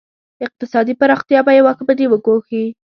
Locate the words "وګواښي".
2.09-2.63